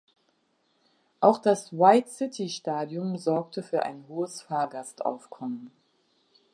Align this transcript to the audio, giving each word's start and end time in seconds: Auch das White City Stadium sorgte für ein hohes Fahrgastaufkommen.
Auch 1.19 1.37
das 1.37 1.71
White 1.73 2.09
City 2.09 2.49
Stadium 2.49 3.19
sorgte 3.19 3.61
für 3.61 3.83
ein 3.83 4.03
hohes 4.07 4.41
Fahrgastaufkommen. 4.41 5.69